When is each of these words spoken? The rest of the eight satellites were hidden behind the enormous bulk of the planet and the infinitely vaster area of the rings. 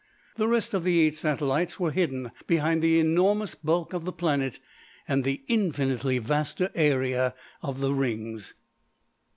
The 0.35 0.47
rest 0.47 0.73
of 0.73 0.83
the 0.83 0.99
eight 0.99 1.13
satellites 1.13 1.79
were 1.79 1.91
hidden 1.91 2.31
behind 2.47 2.81
the 2.81 2.99
enormous 2.99 3.53
bulk 3.53 3.93
of 3.93 4.03
the 4.03 4.11
planet 4.11 4.59
and 5.07 5.23
the 5.23 5.43
infinitely 5.47 6.17
vaster 6.17 6.71
area 6.73 7.35
of 7.61 7.81
the 7.81 7.93
rings. 7.93 8.55